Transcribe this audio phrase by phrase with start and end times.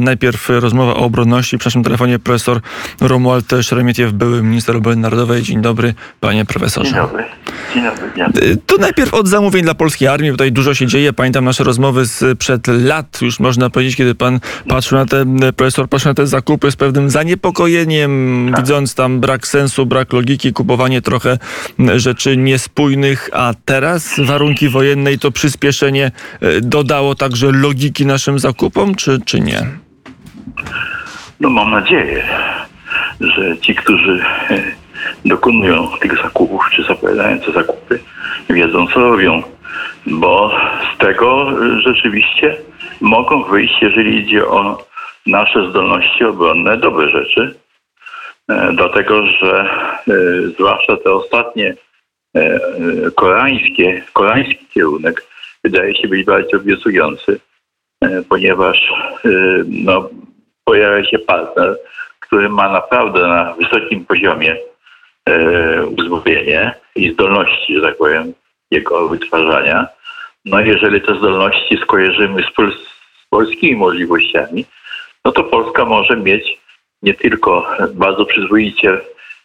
[0.00, 1.58] Najpierw rozmowa o obronności.
[1.58, 2.60] W naszym telefonie profesor
[3.00, 5.42] Romuald Szeremietiew, były minister obrony narodowej.
[5.42, 6.90] Dzień dobry, panie profesorze.
[6.90, 7.24] Dzień dobry.
[7.74, 8.10] Dzień dobry.
[8.16, 8.56] Dzień dobry.
[8.66, 10.30] To najpierw od zamówień dla polskiej armii.
[10.30, 11.12] Tutaj dużo się dzieje.
[11.12, 15.24] Pamiętam nasze rozmowy sprzed lat, już można powiedzieć, kiedy pan patrzył na te,
[15.56, 18.60] profesor patrzył na te zakupy z pewnym zaniepokojeniem, tak.
[18.60, 21.38] widząc tam brak sensu, brak logiki, kupowanie trochę
[21.96, 26.10] rzeczy niespójnych, a teraz warunki wojenne i to przyspieszenie
[26.62, 29.83] dodało także logiki naszym zakupom, czy, czy nie?
[31.40, 32.24] No mam nadzieję,
[33.20, 34.62] że ci, którzy e,
[35.24, 38.00] dokonują tych zakupów, czy zapowiadają te zakupy,
[38.50, 39.42] wiedzą co robią.
[40.06, 40.60] Bo
[40.94, 42.56] z tego e, rzeczywiście
[43.00, 44.84] mogą wyjść, jeżeli idzie o
[45.26, 47.54] nasze zdolności obronne, dobre rzeczy.
[48.48, 49.68] E, dlatego, że
[50.54, 51.74] zwłaszcza te ostatnie
[53.14, 55.26] koreańskie, koreański kierunek
[55.64, 57.40] wydaje się być bardzo obiecujący,
[58.28, 58.92] ponieważ
[59.66, 60.08] no,
[60.64, 61.78] pojawia się partner,
[62.20, 64.56] który ma naprawdę na wysokim poziomie
[65.28, 65.86] e,
[66.96, 68.32] i zdolności, że tak powiem,
[68.70, 69.88] jego wytwarzania.
[70.44, 74.64] No jeżeli te zdolności skojarzymy z, pol z polskimi możliwościami,
[75.24, 76.58] no to Polska może mieć
[77.02, 79.00] nie tylko bardzo przyzwoicie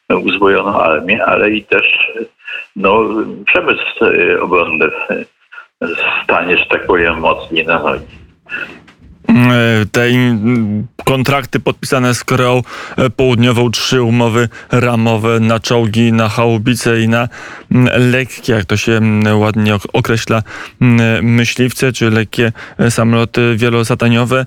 [0.10, 2.12] uzbrojoną armię, ale i też
[2.76, 3.04] no,
[3.46, 4.92] przemysł e, obronny
[6.24, 8.06] stanie, że tak powiem, mocniej na nogi.
[9.30, 10.10] E, te
[11.06, 12.62] kontrakty podpisane z Koreą
[12.98, 17.30] e, Południową, trzy umowy ramowe na czołgi, na chałubice i na
[17.98, 19.02] lekkie, jak to się
[19.34, 20.44] ładnie określa,
[21.22, 24.46] myśliwce, czy lekkie e, samoloty wielozadaniowe.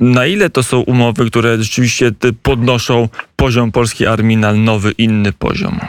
[0.00, 5.80] Na ile to są umowy, które rzeczywiście podnoszą poziom polskiej armii na nowy, inny poziom?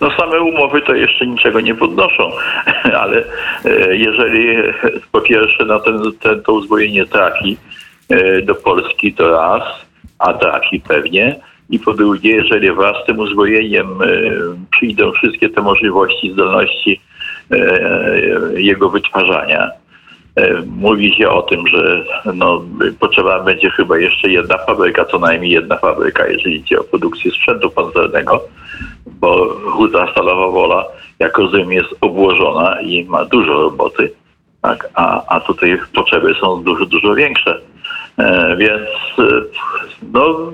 [0.00, 2.30] No same umowy to jeszcze niczego nie podnoszą,
[3.02, 3.24] ale
[3.64, 4.56] e, jeżeli
[5.12, 7.56] po pierwsze na ten, ten, to uzbrojenie trafi
[8.08, 9.62] e, do Polski, to raz,
[10.18, 11.36] a trafi pewnie.
[11.70, 14.06] I po drugie, jeżeli wraz z tym uzbrojeniem e,
[14.70, 17.00] przyjdą wszystkie te możliwości, zdolności
[18.56, 19.70] jego wytwarzania,
[20.66, 22.04] Mówi się o tym, że
[22.34, 22.62] no,
[23.00, 27.70] potrzeba będzie chyba jeszcze jedna fabryka, co najmniej jedna fabryka, jeżeli idzie o produkcję sprzętu
[27.70, 28.42] pancernego
[29.20, 30.84] bo Huta Stalowa Wola,
[31.18, 34.12] jak rozumiem, jest obłożona i ma dużo roboty,
[34.62, 34.88] tak?
[34.94, 37.60] a, a tutaj potrzeby są dużo, dużo większe.
[38.18, 39.42] E, więc e,
[40.12, 40.52] no,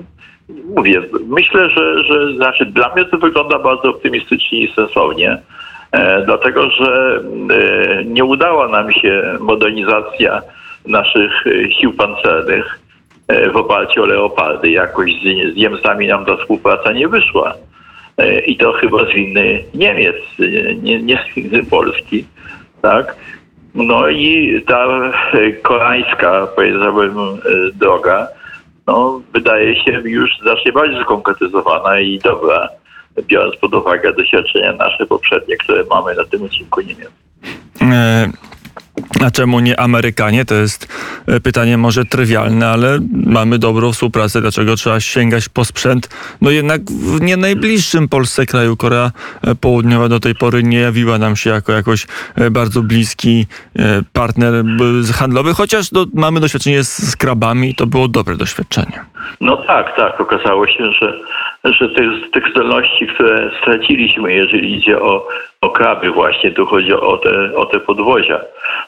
[0.75, 5.41] mówię, myślę, że, że znaczy dla mnie to wygląda bardzo optymistycznie i sensownie, e,
[6.25, 10.41] dlatego że e, nie udała nam się modernizacja
[10.87, 11.43] naszych
[11.79, 12.79] sił pancernych
[13.27, 14.69] e, w oparciu o leopardy.
[14.69, 17.53] Jakoś z, Niemcami nam ta współpraca nie wyszła.
[18.17, 20.15] E, i to chyba z winy Niemiec,
[20.81, 22.25] nie, nie z winy Polski,
[22.81, 23.15] tak?
[23.75, 24.87] No i ta
[25.61, 27.37] koreańska, powiedziałbym, e,
[27.73, 28.27] droga,
[28.87, 32.69] no, wydaje się już znacznie bardziej skonkretyzowana i dobra,
[33.21, 37.11] biorąc pod uwagę doświadczenia nasze poprzednie, które mamy na tym odcinku Niemiec.
[39.25, 40.45] A czemu nie Amerykanie?
[40.45, 40.87] To jest
[41.27, 44.41] e, pytanie może trywialne, ale mamy dobrą współpracę.
[44.41, 46.09] Dlaczego trzeba sięgać po sprzęt?
[46.41, 49.11] No jednak w nie najbliższym Polsce kraju Korea
[49.47, 53.45] e, Południowa do tej pory nie jawiła nam się jako jakoś e, bardzo bliski
[54.13, 54.53] partner
[55.13, 58.99] handlowy, chociaż no, mamy doświadczenie z, z krabami i to było dobre doświadczenie.
[59.41, 60.21] No tak, tak.
[60.21, 61.19] Okazało się, że,
[61.63, 65.27] że tych, tych zdolności, które straciliśmy, jeżeli idzie o,
[65.61, 68.39] o kraby właśnie, tu chodzi o te, o te podwozia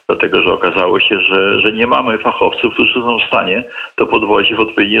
[0.08, 3.64] dlatego że okazało się, że, że nie mamy fachowców, którzy są w stanie
[3.96, 4.98] to podwozie w odpowiedni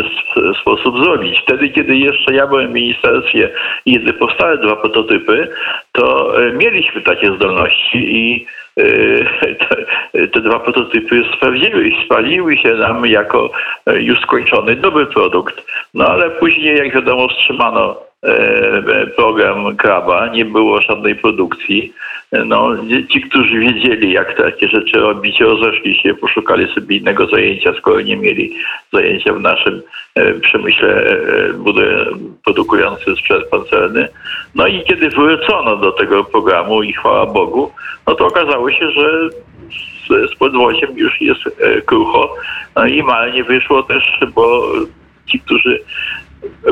[0.60, 1.40] sposób zrobić.
[1.42, 3.50] Wtedy, kiedy jeszcze ja byłem w ministerstwie
[3.86, 5.48] i kiedy powstały dwa prototypy,
[5.92, 8.46] to e, mieliśmy takie zdolności i
[8.76, 8.84] e,
[9.54, 13.50] te, te dwa prototypy sprawdziły i spaliły się nam jako
[13.86, 15.66] e, już skończony dobry produkt.
[15.94, 17.96] No ale później, jak wiadomo, wstrzymano
[19.16, 21.92] program Kraba, nie było żadnej produkcji.
[22.32, 22.70] No,
[23.12, 28.16] ci, którzy wiedzieli, jak takie rzeczy robić, rozeszli się, poszukali sobie innego zajęcia, skoro nie
[28.16, 28.56] mieli
[28.92, 29.82] zajęcia w naszym
[30.14, 31.16] e, przemyśle e,
[32.44, 34.08] produkującym sprzęt pancerny.
[34.54, 37.72] No i kiedy wrócono do tego programu i chwała Bogu,
[38.06, 39.28] no to okazało się, że
[40.28, 42.34] z, podwoziem już jest e, krucho.
[42.76, 44.72] No i malnie wyszło też, bo
[45.26, 45.80] ci, którzy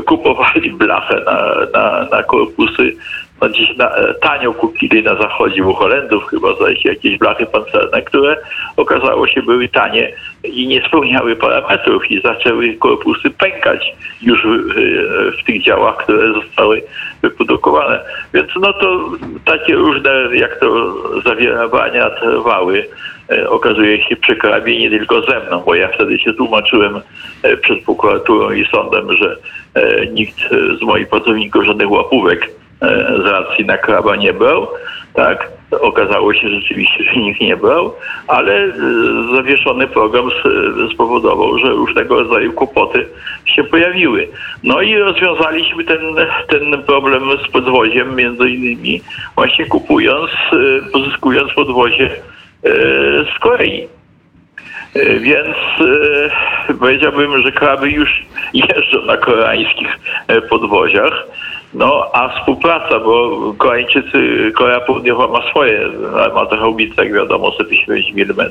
[0.06, 2.96] kupowali blachę na, na, na korpusy,
[3.43, 3.90] no gdzieś na,
[4.20, 8.37] tanio kupili na zachodzie u Holendrów chyba za jakieś blachy pancerne, które
[8.76, 10.12] okazało się były tanie
[10.44, 16.82] i nie spełniały parametrów i zaczęły korpusy pękać już w, w tych działach, które zostały
[17.22, 18.00] wyprodukowane.
[18.34, 19.11] Więc no to
[19.44, 22.87] takie różne, jak to zawierawania trwały.
[23.31, 27.00] E, okazuje się przy krabie nie tylko ze mną, bo ja wtedy się tłumaczyłem
[27.43, 29.37] e, przed prokuraturą i sądem, że
[29.75, 30.38] e, nikt
[30.81, 32.50] z moich pracowników żadnych łapówek
[33.25, 34.69] z racji na kraba nie brał,
[35.15, 35.49] tak?
[35.81, 37.94] Okazało się rzeczywiście, że nikt nie brał,
[38.29, 38.73] ale
[39.35, 40.31] zawieszony program
[40.94, 43.06] spowodował, że różnego rodzaju kłopoty
[43.44, 44.29] się pojawiły.
[44.62, 46.00] No i rozwiązaliśmy ten,
[46.49, 49.00] ten problem z podwoziem między innymi
[49.35, 50.31] właśnie kupując,
[50.93, 52.11] pozyskując podwozie
[52.64, 53.88] z Korei.
[54.94, 55.56] E, więc
[56.70, 58.25] e, powiedziałbym, że kraby już
[58.55, 61.26] jeżdżą na koreańskich e, podwoziach.
[61.75, 68.50] No a współpraca, bo Koreańczycy, Korea Południowa ma swoje armatochaubice, jak wiadomo, 150 mm,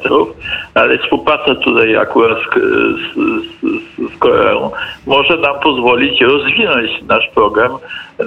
[0.74, 4.72] ale współpraca tutaj akurat z, z, z, Koreą
[5.08, 7.78] może nam pozwolić rozwinąć nasz program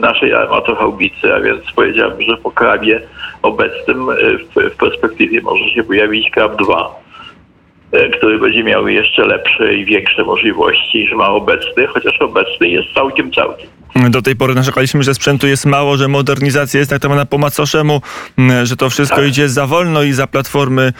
[0.00, 3.00] naszej armatochaubicy, a więc powiedziałbym, że po krabie
[3.43, 7.06] obecnym w, w perspektywie może się pojawić krab 2
[7.93, 12.88] E, który będzie miał jeszcze lepsze i większe możliwości niż ma obecny, chociaż obecny jest
[12.94, 13.69] całkiem całkiem.
[14.10, 18.02] Do tej pory narzekaliśmy, że sprzętu jest mało, że modernizacja jest tak naprawdę po macoszemu,
[18.62, 19.26] że to wszystko tak.
[19.26, 20.93] idzie za wolno i za platformy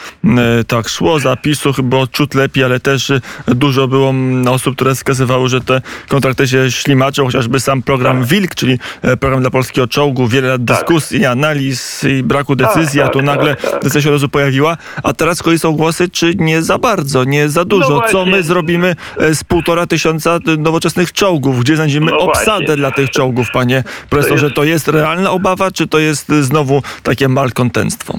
[0.67, 3.11] tak szło, za PiSu chyba ciut lepiej, ale też
[3.47, 4.13] dużo było
[4.49, 8.27] osób, które wskazywały, że te kontrakty się ślimaczą, chociażby sam program tak.
[8.27, 10.77] WILK, czyli e, program dla polskiego czołgu, wiele lat tak.
[10.77, 15.43] dyskusji, analiz i braku decyzji, a tu nagle decyzja się od razu pojawiła, a teraz
[15.57, 17.89] są głosy, czy nie za bardzo, nie za dużo.
[17.89, 22.86] No Co my zrobimy e, z półtora tysiąca nowoczesnych czołgów, gdzie znajdziemy no obsadę dla
[22.91, 24.51] tych czołgów, panie profesorze?
[24.51, 28.17] To jest realna obawa, czy to jest znowu takie malkontentstwo?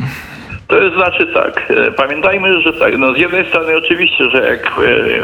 [0.68, 4.72] To znaczy tak, e, pamiętajmy, że tak, no z jednej strony oczywiście, że jak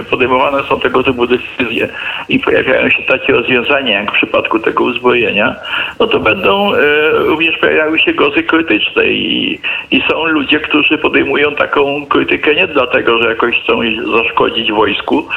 [0.00, 1.88] e, podejmowane są tego typu decyzje
[2.28, 5.56] i pojawiają się takie rozwiązania, jak w przypadku tego uzbrojenia,
[6.00, 6.78] no to będą e,
[7.10, 9.60] również pojawiały się gozy krytyczne i,
[9.90, 13.80] i są ludzie, którzy podejmują taką krytykę nie dlatego, że jakoś chcą
[14.16, 15.28] zaszkodzić wojsku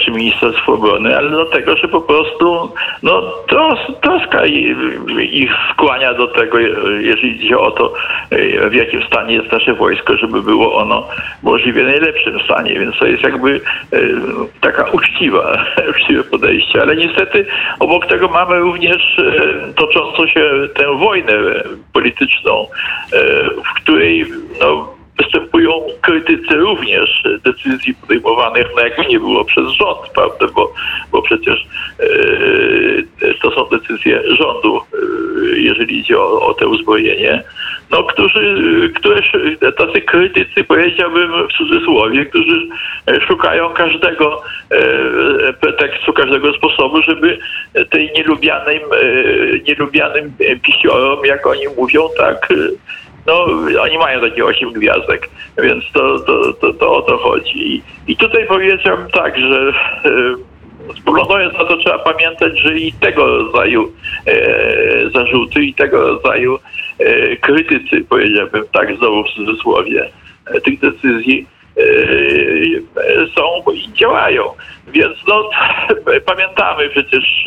[0.00, 2.72] czy Ministerstwu Obrony, ale dlatego, że po prostu
[3.02, 4.46] no, tros, troska
[5.30, 6.58] ich skłania do tego,
[7.00, 7.92] jeżeli idzie o to,
[8.70, 11.08] w jakim stanie stanie jest nasze wojsko, żeby było ono
[11.42, 13.60] możliwie najlepszym stanie, więc to jest jakby
[13.92, 13.98] e,
[14.60, 16.82] taka uczciwa, uczciwe podejście.
[16.82, 17.46] Ale niestety
[17.80, 21.32] obok tego mamy również e, toczącą się tę wojnę
[21.92, 22.66] polityczną,
[23.12, 24.26] e, w której
[24.60, 30.72] no, występują krytycy również decyzji podejmowanych, no jakby nie było przez rząd, prawda, bo,
[31.12, 31.66] bo przecież
[33.42, 34.80] to są decyzje rządu,
[35.56, 37.42] jeżeli idzie o, o te uzbrojenie
[37.90, 39.20] no, którzy, które,
[39.72, 42.68] tacy krytycy, powiedziałbym w cudzysłowie, którzy
[43.28, 47.38] szukają każdego e, pretekstu, każdego sposobu, żeby
[47.90, 52.48] tej nielubianym, e, nielubianym pisiorom, jak oni mówią, tak,
[53.26, 53.46] no,
[53.80, 55.28] oni mają takie osiem gwiazdek,
[55.58, 57.82] więc to, to, to, to o to chodzi.
[58.08, 59.72] I tutaj powiedziałbym tak, że
[60.90, 63.92] e, spoglądając na to trzeba pamiętać, że i tego rodzaju
[64.26, 66.75] e, zarzuty, i tego rodzaju E,
[67.40, 70.10] krytycy, powiedziałbym tak znowu w cudzysłowie,
[70.46, 71.46] e, tych decyzji
[71.76, 71.82] e,
[73.34, 74.44] są i działają.
[74.88, 75.50] Więc no,
[76.26, 77.44] pamiętamy przecież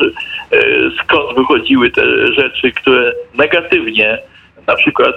[1.02, 4.18] skąd wychodziły te rzeczy, które negatywnie
[4.66, 5.14] na przykład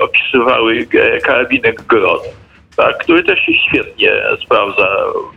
[0.00, 0.86] opisywały
[1.22, 2.22] karabinek Grot,
[2.76, 4.12] tak, który też się świetnie
[4.44, 4.88] sprawdza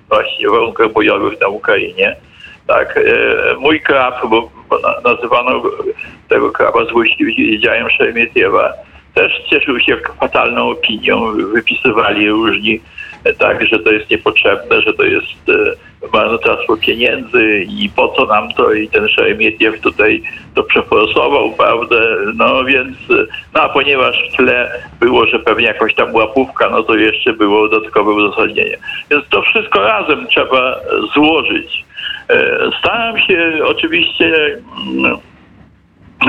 [0.10, 2.16] właśnie w warunkach bojowych na Ukrainie.
[2.68, 3.00] Tak,
[3.60, 4.50] mój krab, bo
[5.04, 5.62] nazywano
[6.30, 8.74] tego kraba złośliwie działem Szeremietiewa,
[9.14, 11.32] też cieszył się fatalną opinią.
[11.54, 12.80] Wypisywali różni
[13.38, 18.54] tak, że to jest niepotrzebne, że to jest e, marnotrawstwo pieniędzy i po co nam
[18.54, 20.22] to i ten Szeremietiew tutaj
[20.56, 21.96] to przeforsował, prawda?
[22.36, 22.98] No więc,
[23.54, 27.70] no a ponieważ w tle było, że pewnie jakoś tam łapówka, no to jeszcze było
[27.70, 28.78] dodatkowe uzasadnienie.
[29.12, 30.80] Więc to wszystko razem trzeba
[31.14, 31.87] złożyć.
[32.30, 34.58] E, staram się oczywiście
[34.98, 35.18] mm,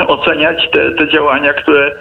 [0.06, 1.92] oceniać te, te działania, które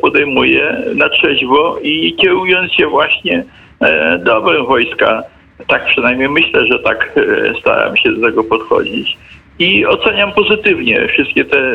[0.00, 3.44] podejmuje na trzeźwo i kierując się właśnie
[3.80, 5.22] e, dobrem wojska.
[5.66, 9.18] Tak przynajmniej myślę, że tak e, staram się do tego podchodzić.
[9.58, 11.74] I oceniam pozytywnie wszystkie te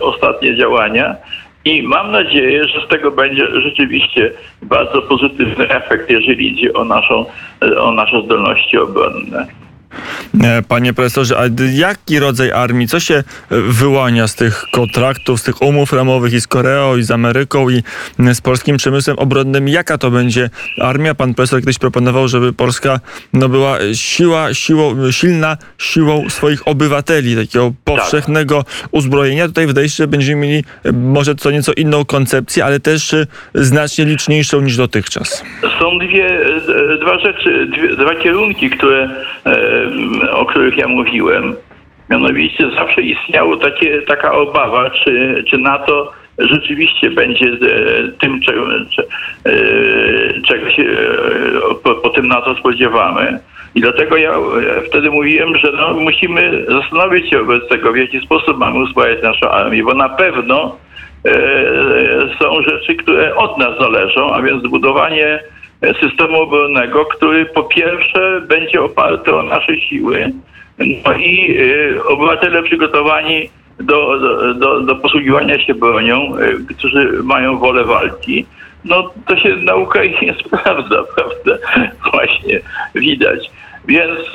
[0.00, 1.16] ostatnie działania.
[1.64, 4.30] I mam nadzieję, że z tego będzie rzeczywiście
[4.62, 7.24] bardzo pozytywny efekt, jeżeli idzie o, naszą,
[7.78, 9.46] o nasze zdolności obronne.
[10.44, 15.62] E, panie profesorze, a jaki rodzaj armii, co się wyłania z tych kontraktów, z tych
[15.62, 17.82] umów ramowych i z Koreą, i z Ameryką, i
[18.18, 19.68] z polskim przemysłem obronnym?
[19.68, 21.14] Jaka to będzie armia?
[21.14, 23.00] Pan profesor kiedyś proponował, żeby Polska
[23.32, 29.48] no, była siła, siłą, silna siłą swoich obywateli, takiego powszechnego uzbrojenia.
[29.48, 33.14] Tutaj wydaje się, że będziemy mieli może co nieco inną koncepcję, ale też
[33.54, 35.44] znacznie liczniejszą niż dotychczas.
[35.78, 36.40] Są dwie,
[37.00, 39.08] dwa rzeczy, dwie, dwa kierunki, które,
[40.32, 41.54] o których ja mówiłem.
[42.10, 47.46] Mianowicie zawsze istniało takie, taka obawa, czy, czy NATO rzeczywiście będzie
[48.20, 48.66] tym, czego,
[50.48, 50.84] czego się
[51.82, 53.38] po, po tym NATO spodziewamy.
[53.74, 54.34] I dlatego ja
[54.88, 59.50] wtedy mówiłem, że no, musimy zastanowić się wobec tego, w jaki sposób mamy uzbrajać naszą
[59.50, 60.76] armię, bo na pewno
[61.24, 61.32] e,
[62.40, 65.40] są rzeczy, które od nas zależą, a więc zbudowanie
[66.00, 70.32] systemu obronnego, który po pierwsze będzie oparty o nasze siły,
[70.78, 74.18] no i y, obywatele przygotowani do,
[74.54, 78.46] do, do posługiwania się bronią, y, którzy mają wolę walki,
[78.84, 81.66] no to się na Ukrainie sprawdza, prawda?
[82.12, 82.60] Właśnie
[82.94, 83.50] widać.
[83.88, 84.34] Więc,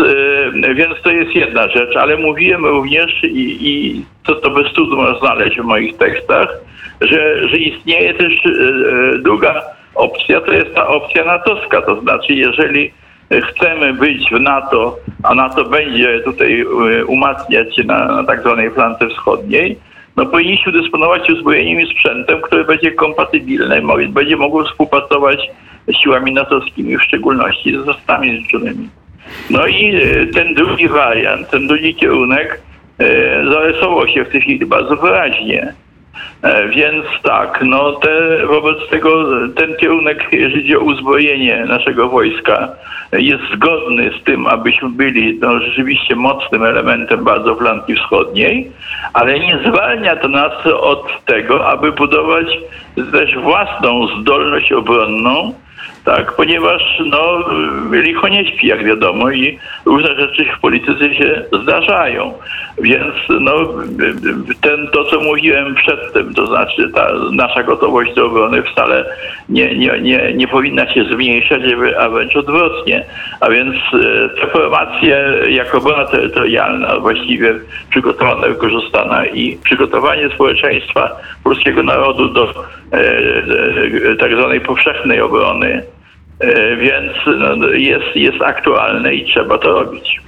[0.65, 4.97] y, więc to jest jedna rzecz, ale mówiłem również i, i to, to bez trudu
[4.97, 6.47] można znaleźć w moich tekstach,
[7.01, 8.33] że, że istnieje też
[9.19, 12.91] druga opcja, to jest ta opcja natowska, to znaczy jeżeli
[13.31, 18.71] chcemy być w NATO, a NATO będzie tutaj e, umacniać się na, na tak zwanej
[18.71, 19.77] flance wschodniej,
[20.15, 25.49] no powinniśmy dysponować uzbrojeniem i sprzętem, które będzie kompatybilne, będzie mogło współpracować
[25.87, 28.89] z siłami natowskimi, w szczególności z Stanami Zjednoczonymi.
[29.49, 32.61] No i e, ten drugi wariant, ten drugi kierunek
[32.99, 33.05] e,
[33.51, 35.73] zarysował się w tej chwili bardzo wyraźnie.
[36.41, 42.69] E, więc tak, no te, wobec tego ten kierunek, jeżeli chodzi o uzbrojenie naszego wojska,
[43.11, 48.71] jest zgodny z tym, abyśmy byli no, rzeczywiście mocnym elementem bardzo flanki wschodniej,
[49.13, 52.47] ale nie zwalnia to nas od tego, aby budować
[53.11, 55.53] też własną zdolność obronną,
[56.07, 57.39] tak, ponieważ no,
[57.91, 62.33] licho nie śpi, jak wiadomo, i różne rzeczy w polityce się zdarzają.
[62.81, 63.53] Więc no,
[64.61, 69.05] ten, to, co mówiłem przedtem, to znaczy ta nasza gotowość do obrony wcale
[69.49, 71.61] nie, nie, nie, nie powinna się zmniejszać,
[71.99, 73.05] a wręcz odwrotnie.
[73.39, 77.53] A więc e, te formacje jako obrona terytorialna właściwie
[77.89, 81.11] przygotowana, wykorzystana i przygotowanie społeczeństwa
[81.43, 82.97] polskiego narodu do e,
[84.11, 85.96] e, tak zwanej powszechnej obrony, e,
[86.81, 90.21] więc no, jest, jest aktualne i trzeba to robić.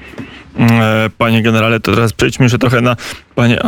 [0.59, 2.95] E, panie generale, to teraz przejdźmy jeszcze trochę na
[3.39, 3.59] Panie,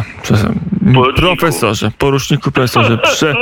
[1.15, 3.37] profesorze, poruczniku profesorze, prze, e,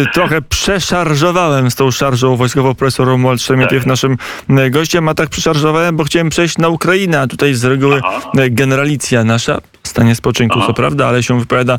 [0.00, 3.86] e, trochę przeszarżowałem z tą szarżą wojskową profesor Romuald Szeremietyw tak.
[3.86, 4.16] naszym
[4.48, 8.30] e, gościem, a tak przeszarżowałem, bo chciałem przejść na Ukrainę, a tutaj z reguły Aha.
[8.50, 10.66] generalicja nasza w stanie spoczynku, Aha.
[10.66, 11.78] co prawda, ale się wypowiada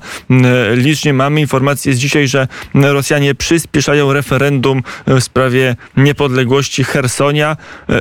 [0.73, 1.13] licznie.
[1.13, 7.57] Mamy informację z dzisiaj, że Rosjanie przyspieszają referendum w sprawie niepodległości Hersonia.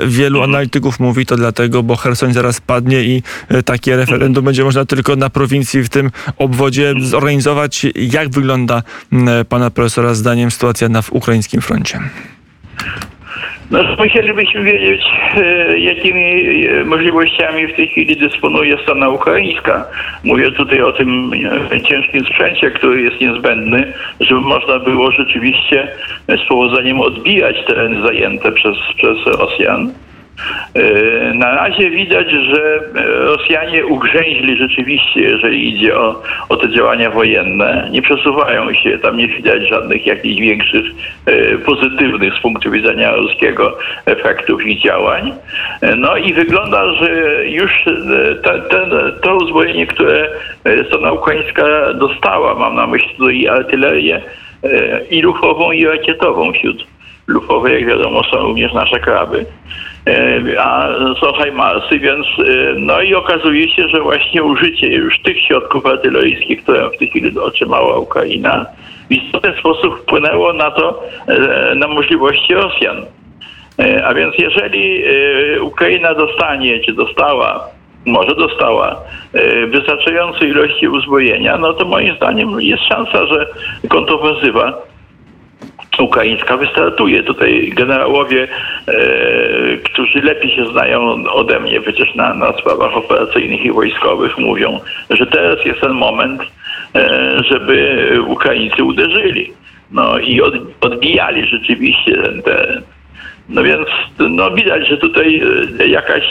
[0.07, 0.51] Wielu mhm.
[0.51, 3.23] analityków mówi to dlatego, bo Hersoń zaraz padnie i
[3.65, 7.87] takie referendum będzie można tylko na prowincji w tym obwodzie zorganizować.
[7.95, 8.83] Jak wygląda
[9.49, 11.99] pana profesora zdaniem sytuacja na ukraińskim froncie?
[13.71, 15.03] No, musielibyśmy wiedzieć,
[15.37, 16.23] e, jakimi
[16.67, 19.85] e, możliwościami w tej chwili dysponuje strona ukraińska.
[20.25, 21.31] Mówię tutaj o tym
[21.73, 25.89] e, ciężkim sprzęcie, który jest niezbędny, żeby można było rzeczywiście
[26.29, 29.93] z powodzeniem odbijać tereny zajęte przez, przez Rosjan.
[30.75, 37.11] E, na razie widać, że e, Rosjanie ugrzęźli rzeczywiście, jeżeli idzie o, o te działania
[37.11, 37.89] wojenne.
[37.91, 40.85] Nie przesuwają się, tam nie widać żadnych jakichś większych
[41.27, 45.33] e, pozytywnych z punktu widzenia ruskiego efektów ich działań.
[45.97, 47.09] No i wygląda, że
[47.47, 47.85] już
[48.43, 48.87] te, te,
[49.23, 50.29] to uzbrojenie, które
[50.87, 54.23] strona ukraińska dostała, mam na myśli tutaj i artylerię,
[55.11, 56.87] i ruchową, i rakietową wśród
[57.27, 59.47] lufowe, jak wiadomo, są również nasze kraby.
[60.07, 60.89] E, a
[61.21, 66.63] są Hajmarsy, więc e, no i okazuje się, że właśnie użycie już tych środków artyleryjskich,
[66.63, 68.67] które w tej chwili otrzymała Ukraina,
[69.11, 72.97] w istotny sposób wpłynęło na to, e, na możliwości Rosjan.
[74.05, 75.05] A więc jeżeli
[75.61, 77.69] Ukraina dostanie, czy dostała,
[78.07, 78.97] może dostała
[79.69, 83.47] wystarczającej ilości uzbrojenia, no to moim zdaniem jest szansa, że
[83.89, 84.83] kontrowersywa
[86.03, 87.23] ukraińska wystartuje.
[87.23, 88.49] Tutaj generałowie,
[88.89, 94.81] e, którzy lepiej się znają ode mnie przecież na, na sprawach operacyjnych i wojskowych, mówią,
[95.11, 96.43] że teraz jest ten moment,
[96.95, 99.53] e, żeby Ukraińcy uderzyli.
[99.91, 102.83] No i od, odbijali rzeczywiście ten, ten.
[103.49, 105.43] No więc no widać, że tutaj
[105.81, 106.25] e, jakaś,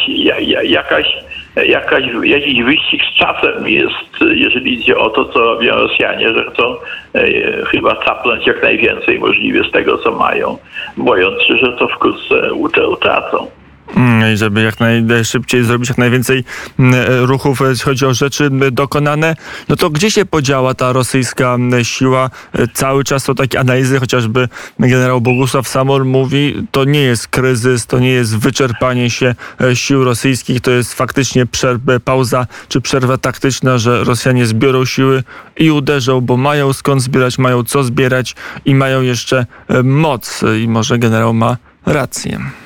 [0.63, 1.17] jakaś
[1.55, 6.75] jakaś, jakiś wyścig z czasem jest, jeżeli idzie o to, co robią Rosjanie, że chcą
[7.13, 10.57] e, chyba capnąć jak najwięcej możliwie z tego, co mają,
[10.97, 12.53] bojąc się, że to wkrótce
[12.87, 13.47] utracą.
[13.95, 16.43] Mm, żeby jak najszybciej zrobić jak najwięcej
[16.79, 16.95] mm,
[17.25, 19.35] ruchów, jeśli chodzi o rzeczy dokonane.
[19.69, 22.29] No to gdzie się podziała ta rosyjska siła?
[22.73, 27.99] Cały czas to takie analizy, chociażby generał Bogusław Samor mówi, to nie jest kryzys, to
[27.99, 33.77] nie jest wyczerpanie się e, sił rosyjskich, to jest faktycznie przerwa, pauza czy przerwa taktyczna,
[33.77, 35.23] że Rosjanie zbiorą siły
[35.57, 38.35] i uderzą, bo mają skąd zbierać, mają co zbierać
[38.65, 40.41] i mają jeszcze e, moc.
[40.63, 42.62] I może generał ma rację.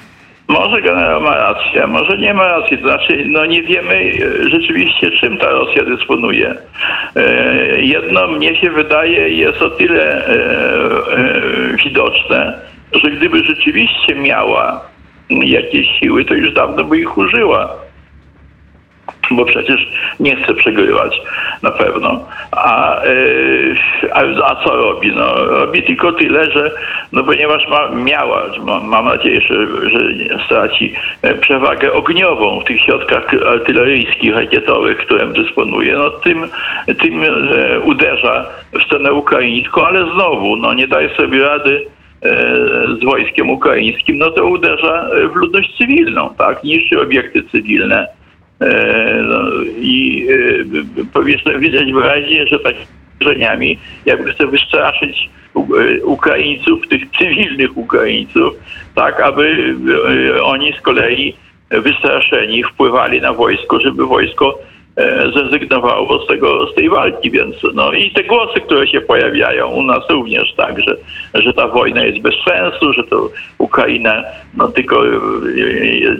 [0.47, 2.77] Może generał ma rację, może nie ma racji.
[2.77, 6.55] To znaczy, no nie wiemy e, rzeczywiście, czym ta Rosja dysponuje.
[7.15, 10.37] E, jedno mnie się wydaje jest o tyle e,
[11.83, 12.59] widoczne,
[13.03, 14.81] że gdyby rzeczywiście miała
[15.29, 17.86] jakieś siły, to już dawno by ich użyła
[19.31, 19.87] bo przecież
[20.19, 21.21] nie chce przegrywać
[21.63, 22.19] na pewno.
[22.51, 23.01] A,
[24.13, 25.11] a, a, co robi?
[25.15, 26.71] No, robi tylko tyle, że
[27.11, 28.43] no ponieważ ma, miała,
[28.83, 29.99] mam nadzieję, że, że
[30.45, 36.47] straci e, przewagę ogniową w tych środkach artyleryjskich, rakietowych, którym dysponuje, no tym,
[37.01, 38.45] tym e, uderza
[38.79, 41.85] w stronę ukraińską, ale znowu no, nie daje sobie rady
[42.21, 42.29] e,
[43.01, 48.16] z wojskiem ukraińskim, no to uderza w ludność cywilną, tak, niszczy obiekty cywilne
[49.23, 50.27] no, I
[50.99, 52.85] e, powiedzmy, widać wyraźnie, że takimi
[53.15, 58.53] zdarzeniami jakby chce wystraszyć e, Ukraińców, tych cywilnych Ukraińców,
[58.95, 59.75] tak aby
[60.43, 61.33] oni z kolei
[61.69, 64.76] wystraszeni wpływali na wojsko, żeby wojsko E,
[65.33, 69.83] zrezygnowało z, tego, z tej walki, więc no i te głosy, które się pojawiają u
[69.83, 70.97] nas również tak, że,
[71.33, 74.23] że ta wojna jest bez sensu, że to Ukraina
[74.53, 75.11] no tylko e,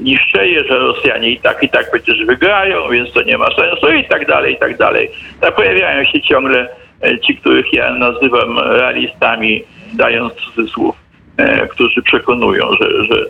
[0.02, 4.04] niszczeje, że Rosjanie i tak i tak przecież wygrają, więc to nie ma sensu i
[4.04, 5.10] tak dalej, i tak dalej.
[5.42, 6.70] Tak pojawiają się ciągle
[7.04, 10.96] e, ci, których ja nazywam realistami, dając cudzysłów,
[11.70, 13.26] którzy przekonują, że, że,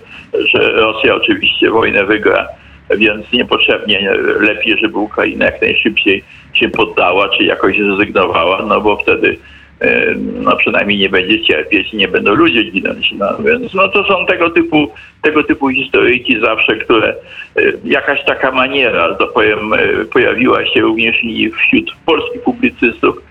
[0.45, 2.47] że Rosja oczywiście wojnę wygra
[2.95, 9.37] więc niepotrzebnie lepiej, żeby Ukraina jak najszybciej się poddała, czy jakoś zrezygnowała, no bo wtedy
[9.81, 13.11] e, no przynajmniej nie będzie cierpieć i nie będą ludzie ginąć.
[13.11, 14.91] No, więc no to są tego typu,
[15.21, 21.23] tego typu historyjki zawsze, które e, jakaś taka maniera, to powiem, e, pojawiła się również
[21.23, 23.21] i wśród polskich publicystów,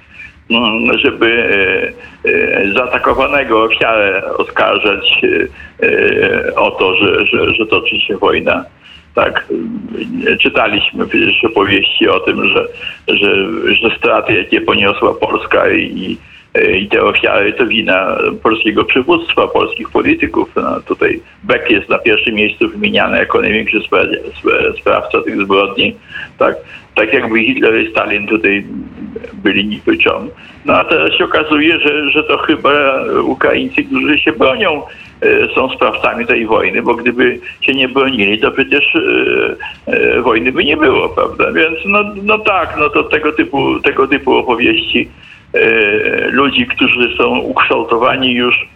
[0.50, 1.46] mm, żeby
[2.74, 5.20] zaatakowanego ofiarę oskarżać
[6.56, 8.64] o to, że, że, że toczy się wojna
[9.16, 9.48] tak,
[10.40, 12.68] czytaliśmy przecież opowieści o tym, że,
[13.08, 16.18] że, że straty, jakie poniosła Polska i,
[16.80, 20.48] i te ofiary to wina polskiego przywództwa, polskich polityków.
[20.56, 23.80] No, tutaj Beck jest na pierwszym miejscu wymieniany jako największy
[24.80, 25.94] sprawca tych zbrodni.
[26.38, 26.56] Tak,
[26.94, 28.64] tak jakby Hitler i Stalin tutaj
[29.32, 30.30] byli niczym.
[30.64, 34.82] No a teraz się okazuje, że, że to chyba Ukraińcy, którzy się bronią,
[35.54, 39.02] są sprawcami tej wojny, bo gdyby się nie bronili, to przecież e,
[39.86, 41.52] e, wojny by nie było, prawda?
[41.52, 45.08] Więc no, no tak, no to tego typu, tego typu opowieści
[46.30, 48.66] ludzi, którzy są ukształtowani już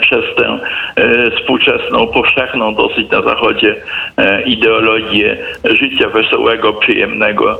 [0.00, 0.58] przez tę
[0.96, 3.76] e, współczesną, powszechną dosyć na Zachodzie
[4.16, 7.58] e, ideologię życia wesołego, przyjemnego,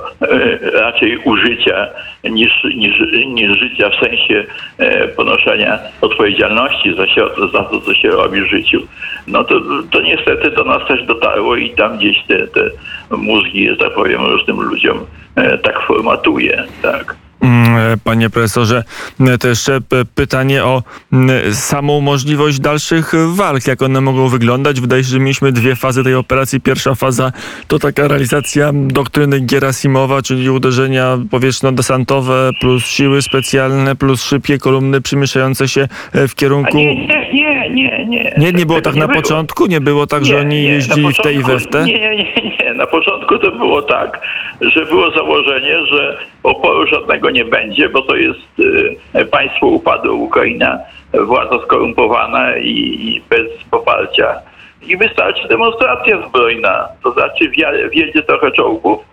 [0.72, 1.86] raczej użycia
[2.24, 2.94] niż, niż,
[3.26, 4.44] niż życia w sensie
[5.16, 8.82] ponoszenia odpowiedzialności za, się, za to, co się robi w życiu.
[9.26, 9.54] No to,
[9.90, 12.60] to niestety do nas też dotarło i tam gdzieś te, te
[13.16, 15.06] mózgi, że tak powiem, różnym ludziom
[15.62, 16.64] tak formatuje.
[16.82, 17.09] Tak.
[17.40, 18.84] Mm, panie profesorze,
[19.40, 19.78] to jeszcze
[20.14, 24.80] pytanie o mm, samą możliwość dalszych walk, jak one mogą wyglądać.
[24.80, 26.60] Wydaje się, że mieliśmy dwie fazy tej operacji.
[26.60, 27.32] Pierwsza faza
[27.68, 35.68] to taka realizacja doktryny Gerasimowa, czyli uderzenia powietrzno-desantowe plus siły specjalne plus szybkie kolumny przemieszczające
[35.68, 36.76] się e, w kierunku...
[36.76, 38.00] Nie, nie, nie, nie.
[38.10, 39.66] Nie, nie, nie było tak na początku?
[39.66, 41.84] Nie było tak, że oni jeździli w tej i we w te?
[41.84, 42.69] Nie, nie, nie, nie.
[42.80, 44.20] Na początku to było tak,
[44.60, 48.60] że było założenie, że oporu żadnego nie będzie, bo to jest
[49.14, 50.78] y, państwo upadło Ukraina,
[51.12, 54.34] władza skorumpowana i, i bez poparcia.
[54.82, 57.50] I wystarczy demonstracja zbrojna, to znaczy
[57.92, 59.04] wjedzie trochę czołgów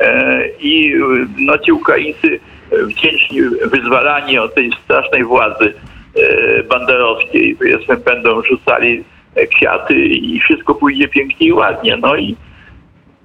[0.00, 0.94] e, i
[1.38, 2.40] no, ci Ukraińcy
[2.72, 5.74] wdzięczni, wyzwalani od tej strasznej władzy
[6.16, 9.04] e, banderowskiej, powiedzmy, będą rzucali
[9.56, 11.96] kwiaty i wszystko pójdzie pięknie i ładnie.
[11.96, 12.36] No i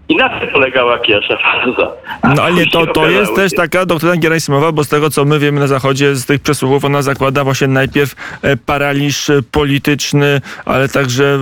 [0.09, 1.91] I na tym polegała pierwsza faza.
[2.35, 5.59] No ale to, to jest też taka doktryna Gierasimowa, bo z tego co my wiemy
[5.59, 11.37] na Zachodzie, z tych przesłuchów, ona zakłada właśnie najpierw e, paraliż polityczny, ale także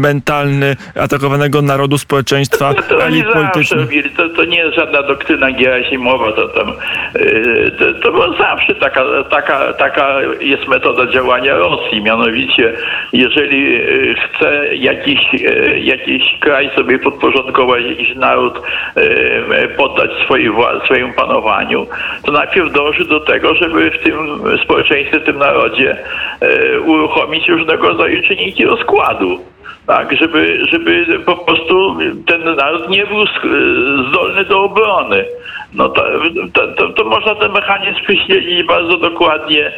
[0.00, 4.16] mentalny atakowanego narodu, społeczeństwa, to, to elit politycznych.
[4.16, 9.04] To, to nie jest żadna doktryna Gierasimowa, to tam e, to, to była zawsze taka,
[9.30, 12.72] taka, taka jest metoda działania Rosji, mianowicie
[13.12, 13.80] jeżeli e,
[14.14, 15.20] chce jakiś,
[15.80, 18.62] jakiś kraj sobie podporządkować jakiś naród
[18.96, 20.50] e, poddać swojej
[20.84, 21.86] swojemu panowaniu,
[22.24, 25.96] to najpierw dąży do tego, żeby w tym społeczeństwie, w tym narodzie
[26.40, 29.40] e, uruchomić różnego rodzaju czynniki rozkładu
[29.86, 31.96] tak, żeby, żeby po prostu
[32.26, 33.26] ten naród nie był
[34.08, 35.24] zdolny do obrony.
[35.74, 36.04] No to,
[36.52, 39.72] to, to, to można ten mechanizm wyśledzić bardzo dokładnie.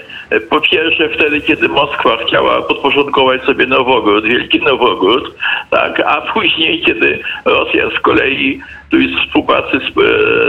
[0.51, 5.35] Po pierwsze wtedy, kiedy Moskwa chciała podporządkować sobie Nowogród, Wielki Nowogród,
[5.71, 9.95] tak, a później, kiedy Rosja z kolei tu jest współpracy z,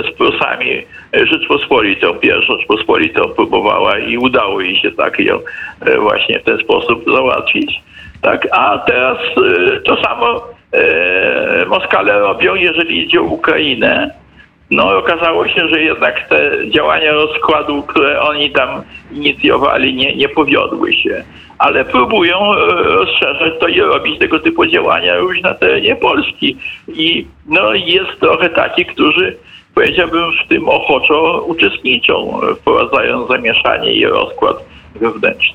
[0.07, 0.81] z Prusami
[1.13, 5.39] Rzeczpospolitą, pierwszą Rzeczpospolitą próbowała i udało jej się tak ją
[5.81, 7.81] e, właśnie w ten sposób załatwić.
[8.21, 14.13] Tak, a teraz e, to samo e, Moskale robią, jeżeli idzie o Ukrainę.
[14.71, 20.93] No okazało się, że jednak te działania rozkładu, które oni tam inicjowali, nie, nie powiodły
[20.93, 21.23] się.
[21.57, 26.57] Ale próbują e, rozszerzać to i robić tego typu działania już na terenie Polski.
[26.87, 29.37] I no, jest trochę takich, którzy
[29.75, 34.57] powiedziałbym w tym ochoczo uczestniczą, wprowadzając zamieszanie i rozkład
[34.95, 35.53] wewnętrzny.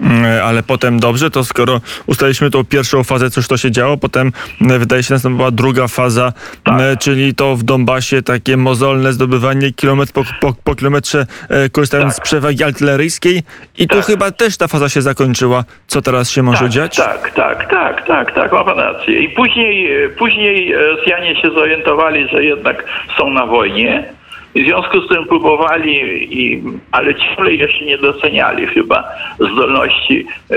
[0.00, 4.32] Mm, ale potem dobrze, to skoro ustaliliśmy tą pierwszą fazę, cóż to się działo, potem
[4.60, 6.32] mm, wydaje się następowała druga faza,
[6.64, 6.74] tak.
[6.74, 12.16] Mm, czyli to w Donbasie takie mozolne zdobywanie kilometr po, po, po kilometrze, e, korzystając
[12.16, 12.26] tak.
[12.26, 13.42] z przewagi artyleryjskiej
[13.78, 13.98] i tak.
[13.98, 15.64] tu chyba też ta faza się zakończyła.
[15.86, 16.96] Co teraz się może tak, dziać?
[16.96, 19.20] Tak, tak, tak, tak, tak, ma pan rację.
[19.20, 22.84] I później, e, później Rosjanie się zorientowali, że jednak
[23.18, 24.16] są na wojnie
[24.56, 25.94] w związku z tym próbowali,
[26.40, 29.04] i, ale ciągle jeszcze nie doceniali chyba
[29.40, 30.56] zdolności e,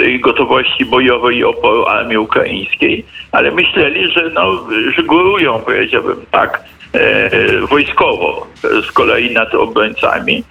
[0.00, 6.64] e, gotowości bojowej i oporu armii ukraińskiej, ale myśleli, że, no, że górują, powiedziałbym tak,
[6.92, 7.30] e,
[7.66, 8.46] wojskowo
[8.88, 10.44] z kolei nad obrońcami.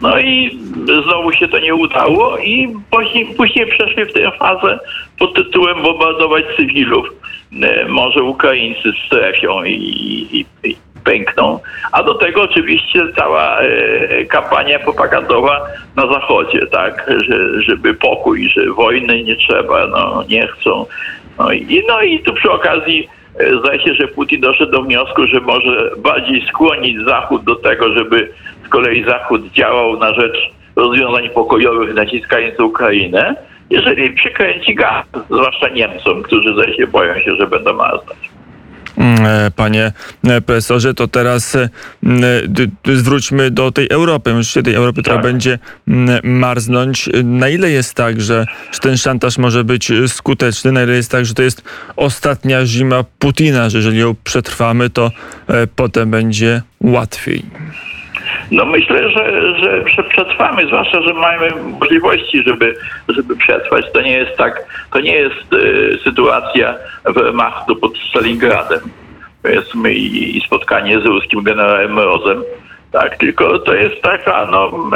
[0.00, 0.58] No i
[1.04, 4.78] znowu się to nie udało i później, później przeszli w tę fazę
[5.18, 7.06] pod tytułem bombardować cywilów.
[7.62, 9.74] E, może Ukraińcy strefią i,
[10.32, 11.60] i, i pękną.
[11.92, 18.72] A do tego oczywiście cała e, kampania propagandowa na Zachodzie, tak, że, żeby pokój, że
[18.72, 20.86] wojny nie trzeba, no nie chcą.
[21.38, 23.08] No i, no i tu przy okazji
[23.38, 27.92] e, zdaje się, że Putin doszedł do wniosku, że może bardziej skłonić Zachód do tego,
[27.92, 28.28] żeby
[28.66, 33.36] z kolei Zachód działał na rzecz rozwiązań pokojowych naciskając Ukrainę,
[33.70, 38.39] jeżeli przykręci gaz, zwłaszcza Niemcom, którzy zdaje się boją się, że będą marznąć.
[39.00, 39.92] Mm, e, panie
[40.24, 41.68] e, profesorze, to teraz e,
[42.94, 45.24] zwróćmy do tej Europy, oczywiście tej Europy, która tak.
[45.24, 45.58] będzie
[46.22, 47.08] marznąć.
[47.24, 50.72] Na ile jest tak, że, że ten szantaż może być skuteczny?
[50.72, 51.62] Na ile jest tak, że to jest
[51.96, 55.10] ostatnia zima Putina, że jeżeli ją przetrwamy, to
[55.76, 57.42] potem będzie łatwiej?
[58.50, 62.76] No myślę, że, że przetrwamy, zwłaszcza, że mamy możliwości, żeby,
[63.08, 63.84] żeby przetrwać.
[63.92, 68.80] To nie jest tak, to nie jest y, sytuacja w Machtu pod Stalingradem,
[69.42, 72.42] powiedzmy, i, i spotkanie z ruskim generałem Mrozem.
[72.92, 74.90] Tak, tylko to jest taka no,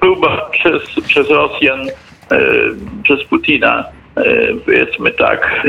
[0.00, 1.92] próba przez, przez Rosjan, y,
[3.02, 3.84] przez Putina,
[4.18, 5.66] y, powiedzmy tak,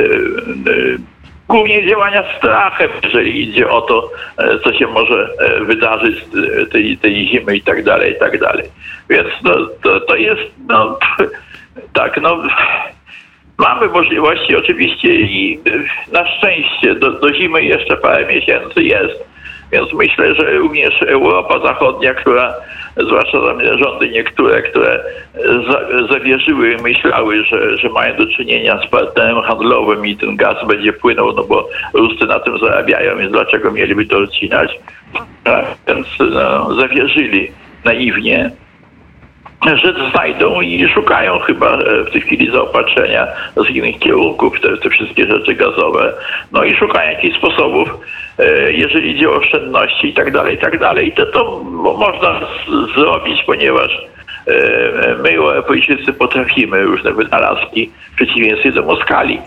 [1.48, 6.18] głównie działania strachem, jeżeli idzie o to, e, co się może e, wydarzyć
[6.62, 8.66] e, tej, tej zimy i tak dalej, i tak dalej.
[9.10, 9.54] Więc no,
[9.84, 11.00] to, to jest, no,
[11.94, 12.44] tak, no,
[13.58, 15.60] mamy możliwości oczywiście i
[16.12, 19.34] na szczęście do, do zimy jeszcze parę miesięcy jest
[19.74, 22.54] więc myślę, że również Europa Zachodnia, która,
[22.98, 23.38] zwłaszcza
[23.84, 25.04] rządy niektóre, które
[25.70, 30.94] za, zawierzyły, myślały, że, że mają do czynienia z partnerem handlowym i ten gaz będzie
[30.94, 34.80] płynął, no bo Ruscy na tym zarabiają, więc dlaczego mieliby to odcinać?
[35.44, 37.52] Tak, więc no, zawierzyli
[37.86, 38.52] naiwnie
[39.66, 44.90] że znajdą i szukają chyba e, w tej chwili zaopatrzenia z innych kierunków, te, te
[44.90, 46.14] wszystkie rzeczy gazowe.
[46.52, 47.90] No i szukają jakichś sposobów,
[48.70, 51.12] jeżeli idzie o oszczędności i tak dalej, i tak dalej.
[51.12, 52.40] To, to można
[52.96, 53.92] zrobić, ponieważ
[54.48, 59.40] e, my, Europejczycy, potrafimy różne wynalazki w przeciwieństwie do Moskali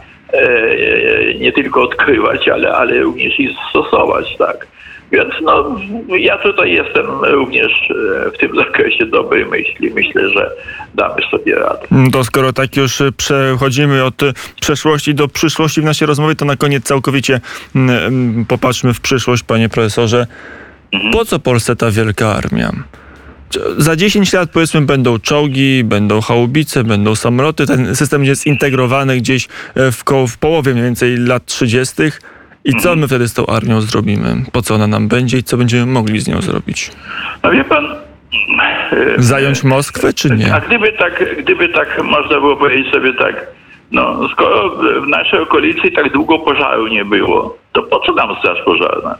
[1.39, 4.67] nie tylko odkrywać, ale, ale również i stosować, tak.
[5.13, 5.77] Więc no,
[6.19, 9.91] ja tutaj jestem również e, w tym zakresie dobrej myśli.
[9.95, 10.51] Myślę, że
[10.95, 11.87] damy sobie radę.
[12.13, 14.15] To skoro tak już przechodzimy od
[14.61, 17.41] przeszłości do przyszłości w naszej rozmowie, to na koniec całkowicie
[17.77, 20.27] mm, mm, popatrzmy w przyszłość, panie profesorze.
[21.13, 22.73] Po co Polsce ta wielka armia?
[23.79, 27.67] Za 10 lat powiedzmy będą czołgi, będą chałubice, będą samoloty.
[27.67, 31.95] Ten system będzie zintegrowany gdzieś e, w, koło, w połowie mniej więcej lat 30.
[32.67, 34.37] I co my wtedy z tą armią zrobimy?
[34.53, 36.91] Po co ona nam będzie i co będziemy mogli z nią zrobić?
[37.43, 37.85] No wie pan...
[37.87, 37.95] e,
[39.19, 40.61] Zająć Moskwę czy A nie?
[40.67, 43.47] gdyby tak, gdyby tak można było powiedzieć sobie tak,
[43.91, 44.71] no skoro
[45.03, 49.19] w naszej okolicy tak długo pożaru nie było, to po co nam straż pożarna?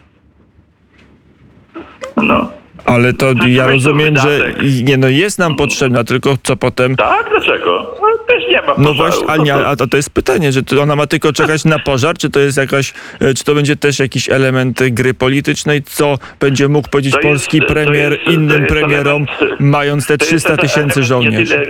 [2.17, 2.51] No.
[2.87, 4.53] Ale to ja rozumiem, że
[4.85, 7.27] nie, no jest nam potrzebna, tylko co potem Tak?
[7.31, 7.95] Dlaczego?
[8.03, 10.97] No, też nie ma No właśnie, nie, to- a to, to jest pytanie, że ona
[10.97, 14.29] ma tylko czekać na pożar, czy to jest jakaś, e, czy to będzie też jakiś
[14.31, 20.07] element gry politycznej, co będzie mógł powiedzieć To polski premier jest- innym premierom, element- mając
[20.07, 21.55] te to jest 300 tysięcy element Nie żołnierzy?
[21.55, 21.67] tyle,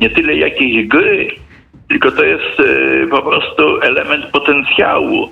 [0.00, 1.28] nie tyle jakiejś gry,
[1.88, 5.28] tylko to jest e, po prostu element potencjału,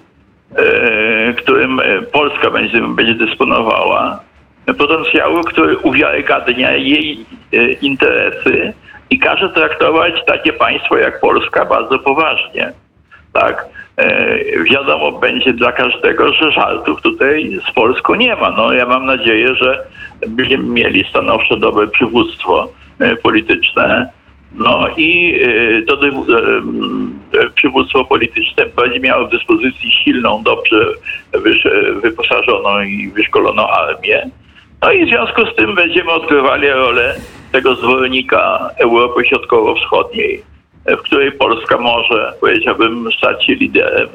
[0.57, 1.81] e, którym
[2.12, 4.26] Polska będzie, będzie dysponowała.
[4.74, 8.72] Potencjału, który uwiarygadnia jej e, interesy
[9.11, 12.72] i każe traktować takie państwo jak Polska bardzo poważnie.
[13.33, 13.66] Tak.
[13.96, 18.50] E, wiadomo będzie dla każdego, że żartów tutaj z Polską nie ma.
[18.50, 19.87] No, ja mam nadzieję, że
[20.29, 24.11] będziemy mieli stanowcze dobre przywództwo e, polityczne.
[24.55, 25.40] No i
[25.87, 25.98] to
[27.55, 30.87] przywództwo polityczne będzie miało w dyspozycji silną, dobrze
[32.02, 34.31] wyposażoną i wyszkoloną armię.
[34.83, 37.15] No i w związku z tym będziemy odgrywali rolę
[37.53, 40.43] tego zwolennika Europy Środkowo-Wschodniej,
[40.87, 44.09] w której Polska może, powiedziałbym, stać się liderem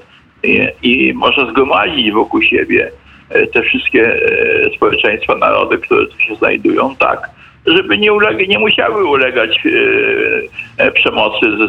[0.43, 2.91] i, i może zgromadzić wokół siebie
[3.30, 7.30] e, te wszystkie e, społeczeństwa, narody, które tu się znajdują, tak,
[7.65, 9.60] żeby nie, uleg- nie musiały ulegać
[10.78, 11.67] e, przemocy ze,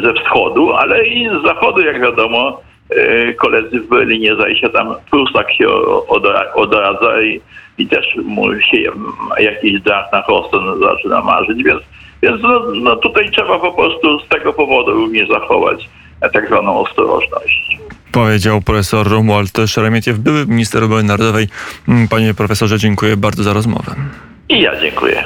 [0.00, 2.60] ze wschodu, ale i z zachodu, jak wiadomo,
[3.38, 5.66] koledzy w Berlinie zaś się tam Prusak się
[6.08, 7.40] odra- odradza i,
[7.78, 8.78] i też mu się
[9.38, 11.82] jakiś dach na Hosten zaczyna marzyć, więc,
[12.22, 15.88] więc no, no tutaj trzeba po prostu z tego powodu również zachować
[16.20, 17.78] e, tak zwaną ostrożność.
[18.12, 21.48] Powiedział profesor Romuald Szeremietiew, były minister obrony narodowej.
[21.88, 23.94] Mm, Panie profesorze, dziękuję bardzo za rozmowę.
[24.48, 25.24] I ja dziękuję.